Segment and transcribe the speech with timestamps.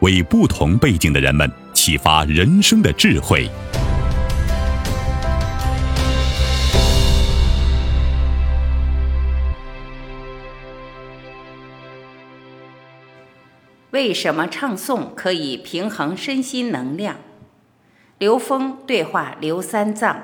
[0.00, 3.48] 为不同背景的人们启发人生的智慧。
[13.90, 17.16] 为什么唱诵可以平衡身心能量？
[18.18, 20.20] 刘峰对话刘三藏。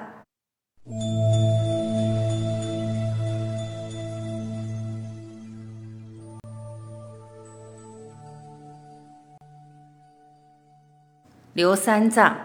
[11.55, 12.39] 刘三藏，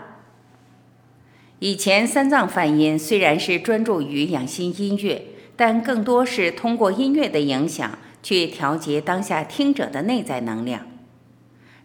[1.59, 10.85] 以前三藏梵音虽然是专注于养心音乐，但更多是通过音乐的影响去调节当下听者的内在能量。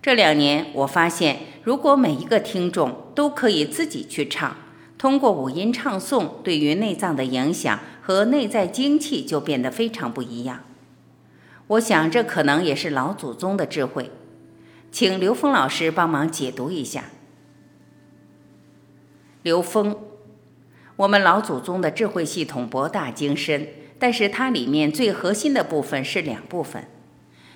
[0.03, 4.57] 这两年我发现，如果每一个听众都可以自己去唱，
[4.99, 10.65] 通过五音唱诵，对于内脏的影响和内在精气就变得非常不一样。
[11.69, 14.11] 我想这可能也是老祖宗的智慧。
[14.93, 17.05] 请刘峰老师帮忙解读一下。
[19.43, 19.97] 刘峰，
[20.97, 23.69] 我们老祖宗的智慧系统博大精深，
[23.99, 26.87] 但是它里面最核心的部分是两部分，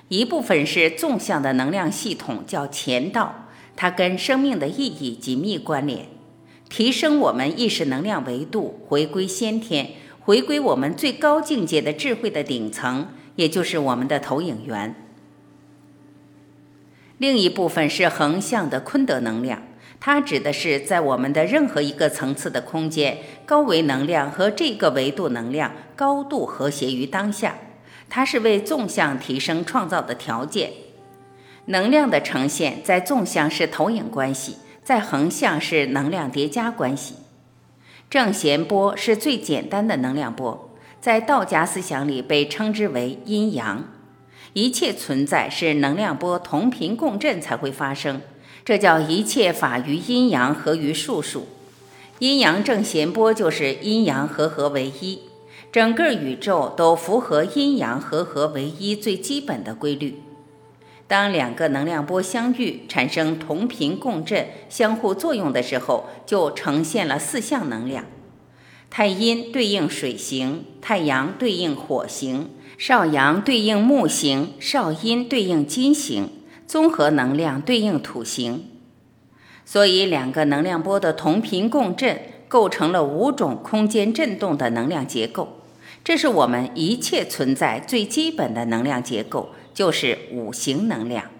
[0.09, 6.09] 一部分是纵向的能量系统，叫前道，它跟生命的意义紧密关联，
[6.71, 9.91] 提升我们意识能量维度，回归先天，
[10.21, 15.06] 回归我们最高境界的智慧的顶层，也就是我们的投影源。
[17.19, 19.63] 另一部分是横向的坤德能量，
[19.99, 27.55] 它指的是在我们的任何一个层次的空间，高维能量和这个维度能量高度和谐于当下，
[28.11, 30.73] 它是为纵向提升创造的条件。
[31.67, 37.15] 能量的呈现在纵向是投影关系，在横向是能量叠加关系。
[38.09, 43.85] 正弦波是最简单的能量波，在道家思想里被称之为阴阳。
[44.57, 48.23] 一切存在是能量波同频共振才会发生，
[48.65, 51.47] 这叫一切法于阴阳合于数数。
[52.21, 55.21] 阴阳正弦波就是阴阳合合为一，
[55.71, 60.23] 整个宇宙都符合阴阳合合为一最基本的规律。
[61.07, 68.07] 当两个能量波相遇，产生同频共振、相互作用的时候，就呈现了四项能量：
[68.89, 72.49] 太阴对应水行，太阳对应火行。
[72.79, 76.29] 少阳对应木行，少阴对应金行，
[76.67, 78.65] 综合能量对应土行，
[79.65, 85.61] 所以两个能量波的同频共振，构成了五种空间振动的能量结构。
[86.05, 91.31] 这是我们一切存在最基本的能量结构，就是五行能量。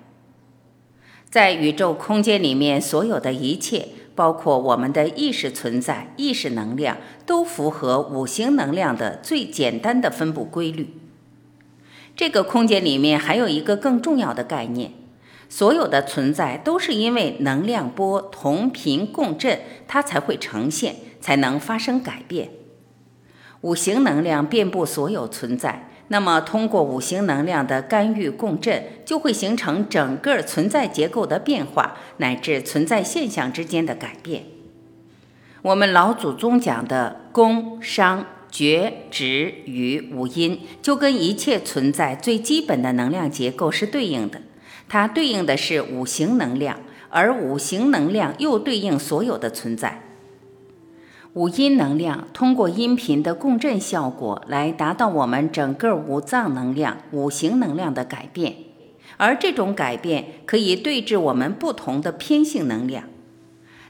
[1.29, 10.89] 在宇宙空间里面，所有的一切，包括我们的意识存在、意识能量，都符合五行能量的最简单的分布规律。
[12.17, 14.93] 这个空间里面还有一个更重要的概念：
[15.51, 22.49] 所有的存在都是因为能量波同频共振，它才会呈现，才能发生改变。
[23.61, 34.45] 五行能量遍布所有存在，那么通过五行能量的干预共振，就会形成整个存在结构的变化，乃至存在现象之间的改变。
[35.61, 38.25] 我们老祖宗讲的工商。
[38.57, 44.41] 觉、知与五音就跟一切存在最基本的能量结构是对应的，
[44.89, 46.81] 它对应的是五行能量，
[47.11, 50.05] 而五行能量又对应所有的存在。
[51.35, 58.57] 五音能量通过音频的共振效果来达到我们整个五脏能量、五行能量的改变，
[59.19, 63.05] 而这种改变可以对治我们不同的偏性能量。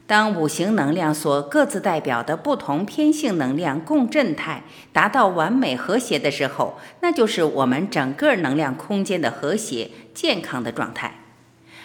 [0.06, 4.62] 当五行能量所各自代表的不同偏性能量共振态
[4.92, 11.20] 达到完美和谐的时候，那就是我们整个能量空间的和谐健康的状态。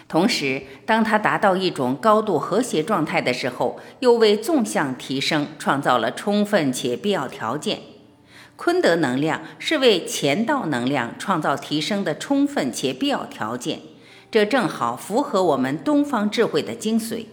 [0.07, 7.79] 同时，当它达到一种高度和谐状态的时候，又为纵向提升创造了充分且必要条件。
[8.56, 13.79] 坤德能量是为乾道能量创造提升的充分且必要条件，
[14.29, 17.25] 这正好符合我们东方智慧的精髓。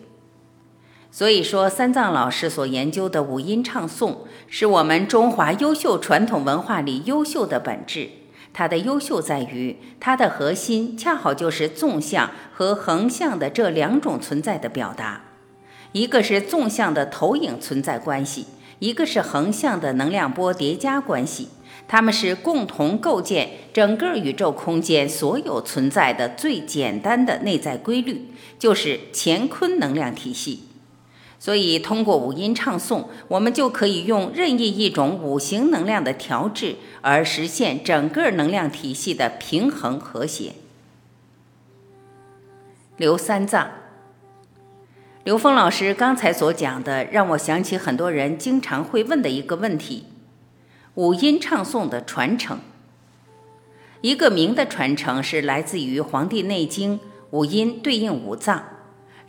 [1.10, 8.10] 所以说，三藏老师所研究的五音唱诵，是我们中华优秀传统文化里优秀的本质。
[8.52, 15.22] 它的优秀在于，它的核心恰好就是纵向和横向的这两种存在的表达，
[15.92, 18.46] 一个是纵向的投影存在关系，
[18.78, 21.48] 一个是横向的能量波叠加关系，
[21.86, 28.28] 它们是共同构建整个宇宙空间所有存在的最简单的内在规律，
[28.58, 30.67] 就是乾坤能量体系。
[31.40, 40.54] 所以，通过五音唱诵，我们就可以用任意一种五行能量的调制，而实现整个能量体系的平衡和谐。
[42.96, 43.70] 刘三藏，
[45.22, 50.06] 刘峰老师刚才所讲的，让我想起很多人经常会问的一个问题：
[50.94, 52.58] 五音唱诵的传承。
[54.00, 56.98] 一个名的传承是来自于《黄帝内经》，
[57.30, 58.64] 五音对应五脏。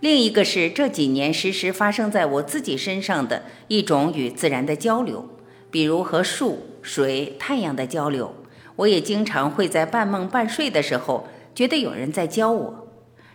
[0.02, 5.28] 另一个是这几年时时发生在我自己身上的一种与自然的交流，
[5.70, 8.34] 比如和树、水、太阳的交流。
[8.78, 12.88] 我也经常会在半梦半睡的时候，觉得有人在教我。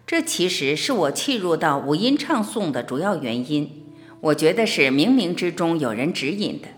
[0.06, 3.84] 这其实是我契入到五音唱诵的主要原因。
[4.20, 6.68] 我觉得是冥冥之中有人指引的。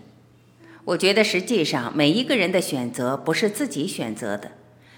[0.83, 4.51] 我觉得实际上每一个人的选择不是自己选择的，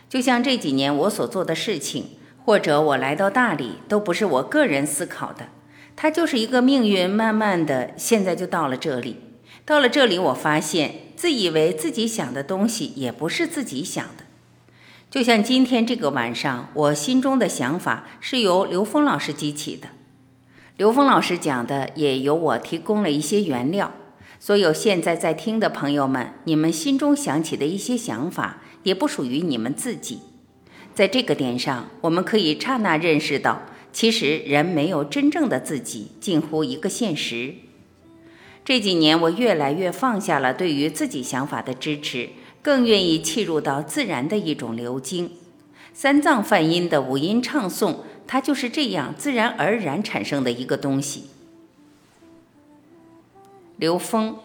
[0.10, 2.06] 就像这几年我所做的事情。
[2.50, 5.50] 或者我来到大理都不是我个人思考的，
[5.96, 9.18] 它就是一个命运，慢慢的现在就到了这里。
[9.66, 14.24] 到了这里，我发现自以为自己想的东西也不是自己想的。
[15.12, 19.90] 就像今天这个晚上，我心中的想法是由刘峰老师激起的，
[20.76, 23.92] 刘峰老师讲的也由我提供了一些原料。
[24.40, 30.22] 所有现在在听的朋友们，你们心中想起的一些想法，也不属于你们自己。
[30.94, 33.62] 在这个点上，我们可以刹那认识到，
[33.94, 37.56] 其实人没有真正的自己，近乎一个现实。
[38.66, 42.30] 这几年，我越来越放下了对于自己想法的支持，
[42.62, 45.32] 更愿意契入到自然的一种流经。
[45.94, 47.98] 三藏梵音的五音唱诵，
[48.28, 51.26] 它就是这样自然而然产生的一个东西。
[53.78, 54.36] 刘峰。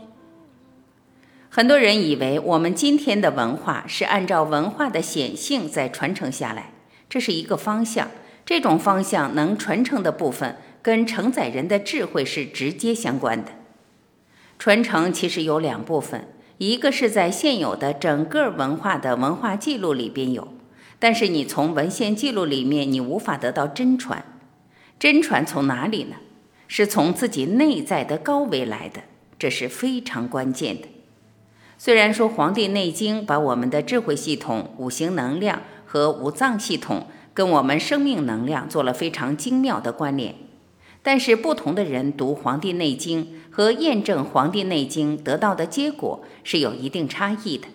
[1.56, 6.72] 很多人以为我们今天的文化是按照文化的显性在传承下来，
[7.08, 8.10] 这是一个方向。
[8.44, 13.52] 这种方向能传承的部分，跟承载人的智慧是直接相关的。
[14.58, 16.26] 传承其实有两部分，
[16.58, 20.48] 一个是在现有的整个文化的文化记录里边有，
[20.98, 24.24] 但是你从文献记录里面你无法得到真传。
[24.98, 26.16] 真传从哪里呢？
[26.66, 29.02] 是从自己内在的高维来的，
[29.38, 30.88] 这是非常关键的。
[31.76, 40.34] 虽然说《黄帝内经》把我们的智慧系统、五行能量和五脏系统跟我们生命能量做了非常精妙的关联，
[41.02, 47.66] 但是不同的人读《黄帝内经》和验证《黄帝内经》得到的结果是有一定差异的，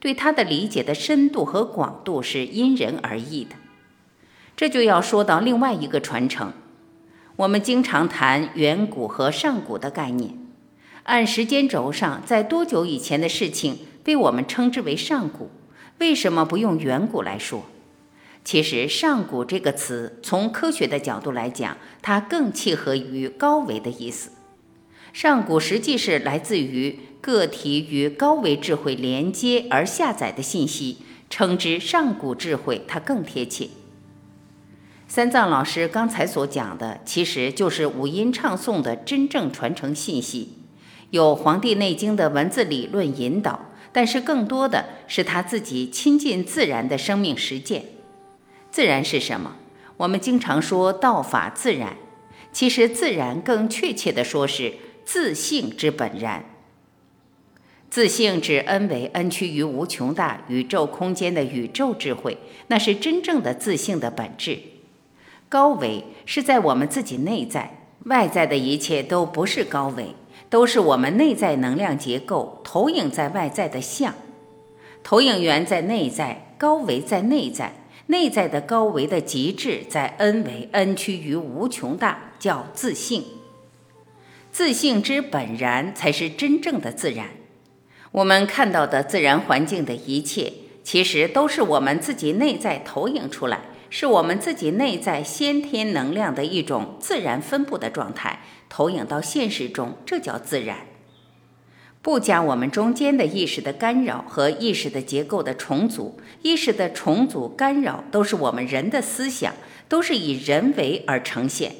[0.00, 3.54] 对它的理解的深度和广度是因人而异的。
[4.56, 6.52] 这就要说到另外一个传承，
[7.36, 10.43] 我们经常谈远古和上古的概念。
[11.04, 15.50] 按时间轴上，在多久以前的事情被我们称之为上古？
[15.98, 17.64] 为什么不用远古来说？
[18.42, 24.30] 其实“上古”这个词，从科学的角度来讲，它更契合于高维的意思。
[25.12, 30.98] 上古实际是来自于个体与高维智慧连接而下载的信息，
[31.30, 33.68] 称之上古智慧，它更贴切。
[35.06, 40.63] 三藏老师刚才所讲的，其实就是五音唱诵的真正传承信息。
[41.14, 47.84] 有《黄帝内经》的文字理论引导，但是更多的是他自己亲近自然的生命实践。
[48.72, 49.54] 自然是什么？
[49.96, 51.96] 我们经常说道法自然，
[52.52, 54.72] 其实自然更确切的说是
[55.04, 56.46] 自性之本然。
[57.88, 64.58] 自性指 n 为 n 趋于无穷大宇宙空间的宇宙智慧，那是真正的自性的本质。
[65.48, 70.16] 高维是在我们自己内在，外在的一切都不是高维。
[70.54, 74.14] 都是我们内在能量结构投影在外在的像，
[75.02, 77.74] 投影源在内在，高维在内在，
[78.06, 83.24] 内在的高维的极致在 n 维 n 趋于无穷大，叫自性。
[84.52, 87.30] 自性之本然才是真正的自然。
[88.12, 90.52] 我们看到的自然环境的一切，
[90.84, 93.62] 其实都是我们自己内在投影出来，
[93.96, 100.78] 是我们自己内在先天能量的一种自然分布的状态，投影到现实中，这叫自然。
[102.02, 109.54] 不加我们中间的意识的干扰和意识的结构的重组，意识的重组干扰都是我们人的思想，
[109.88, 111.70] 都是以人为而呈现。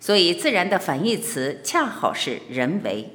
[0.00, 3.08] 所以，自然的反义词恰好是人为。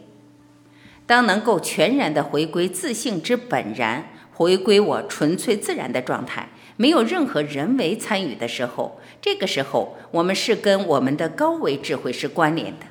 [1.05, 6.47] 当能够全然的回归自性之本然，回归我纯粹自然的状态，
[6.77, 12.85] 没有任何人为参与的时候，这个时候我们是跟我们的高维智慧是关联的。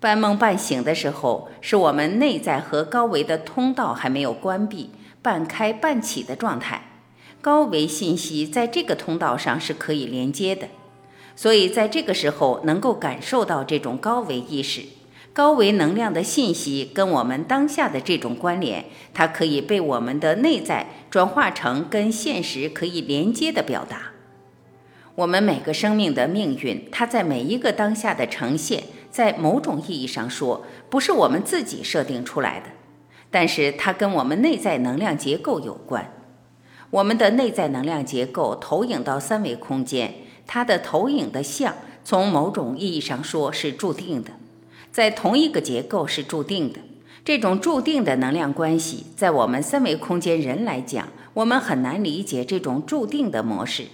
[0.00, 4.90] 半梦半醒的时候，是我们内在和高维的通道还没有关闭，
[5.22, 6.82] 半开半启的状态。
[7.40, 10.68] 高维信息在这个通道上是可以连接的，
[11.36, 14.82] 所以在这个时候能够感受到这种高维意识、
[15.38, 24.10] 高维能量的信息跟我们当下的这种关联，它可以被我们的内在转化成跟现实可以连接的表达。
[25.14, 28.82] 我们每个生命的命运，它在每一个当下的呈现。
[29.12, 32.66] 在某种意义上说，不是我们自己设定出来的，
[33.30, 36.12] 但是它跟我们内在能量结构有关。
[36.90, 40.14] 我们的内在能量结构投影到三维空间，
[40.48, 44.32] 它的投影的像，从某种意义上说是注定的，
[44.90, 46.80] 在同一个结构是注定的。
[47.24, 53.84] 这种注定的能量关系，在我们三维空间人来讲，我们很难理解这种注定的模式。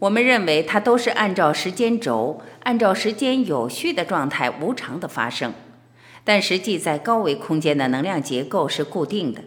[0.00, 5.54] 我们认为它都是按照时间轴、按照时间有序的状态无常的发生，
[6.24, 9.42] 但实际在高维空间的能量结构是固定的。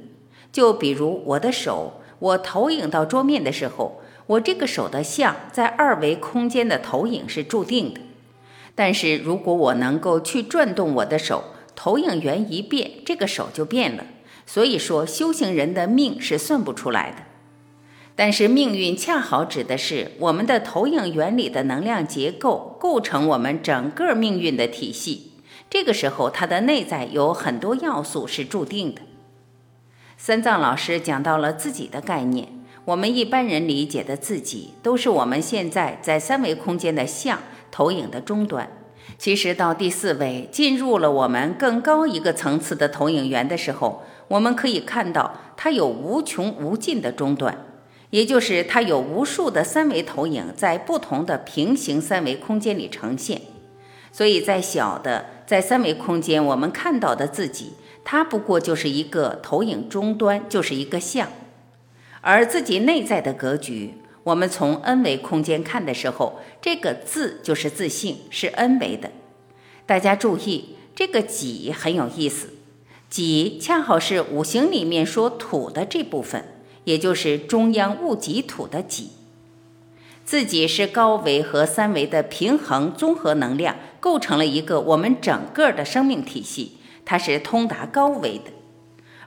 [0.51, 7.99] 就比如我的手，我投影到桌面的时候，我这个手的像在二维空间的投影是注定的。
[8.75, 14.05] 但是如果我能够去转动我的手，投影源一变，这个手就变了。
[14.45, 17.17] 所以说，修行人的命是算不出来的。
[18.17, 25.31] 但是命运恰好指的是我们的投影原理的能量结构构成我们整个命运的体系。
[25.69, 29.01] 这个时候，它的内在有很多要素是注定的。
[30.17, 32.47] 三藏老师讲到了自己的概念，
[32.85, 37.39] 我们一般人理解的自己，都是我们现在在三维空间的像
[37.75, 38.69] 投影的终端。
[39.17, 47.57] 其实到第四维，进入了我们更高一个层次的投影源的时候，我们可以看到它有无穷无尽的终端。
[48.11, 53.41] 也就是它有无数的三维投影在不同的平行三维空间里呈现，
[54.09, 57.73] 所以在小的在三维空间我们看到的自己，
[58.05, 61.27] 它不过就是一个投影终端，就是一个像，
[62.21, 69.11] 而自己内在的格局，我们从 n 维空间看的时候，这个字就是自信，是 n 维的。
[69.85, 72.49] 大家注意，这个己很有意思，
[73.07, 76.43] 己恰好是五行里面说土的这部分。
[76.85, 79.09] 也就是中央戊己土的己，
[80.23, 88.51] 自己是高维和三维的平衡综合能量，构成了一个我们整个的生命体系，它是通达高维的。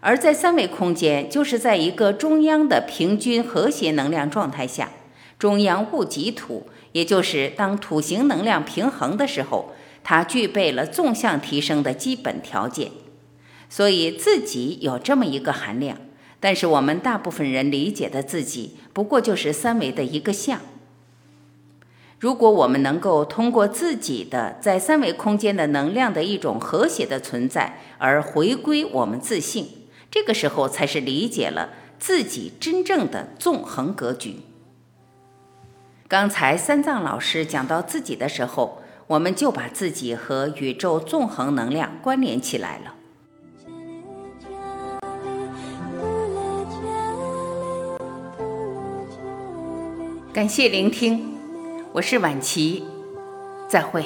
[0.00, 4.90] 而在三维空间，就是在一个中央的平均和谐能量状态下，
[5.38, 9.72] 中央戊己土，也就是当土型能量平衡的时候，
[10.04, 12.92] 它具备了纵向提升的基本条件，
[13.68, 15.98] 所以自己有这么一个含量。
[16.40, 20.60] 但是我们大部分人理解的自己，不过就是三维的一个像。
[22.20, 29.66] 如果我们能够通过自己的在三维空间的能量的一种和谐的存在，而回归我们自信，
[30.20, 31.70] 这个时候才是理解了
[32.00, 34.40] 自己真正的纵横格局。
[36.08, 42.96] 刚才三藏老师讲到自己的时候，我们就把自己和宇宙纵横能量关联起来了。
[50.32, 51.38] 感谢聆听，
[51.92, 52.84] 我是晚琪，
[53.68, 54.04] 再会。